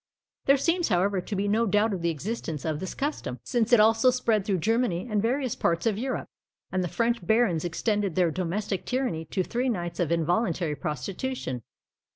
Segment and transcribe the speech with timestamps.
[0.45, 3.79] There seems, however, to be no doubt of the existence of this custom; since it
[3.79, 6.27] also spread through Germany, and various parts of Europe;
[6.71, 11.61] and the French barons extended their domestic tyranny to three nights of involuntary prostitution.